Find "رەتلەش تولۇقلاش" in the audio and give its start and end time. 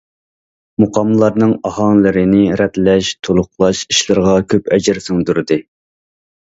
2.63-3.87